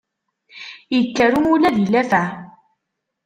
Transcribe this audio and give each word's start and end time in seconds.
Ikker 0.97 1.31
umulab 1.37 1.75
i 1.83 1.85
llafaɛ. 1.87 2.27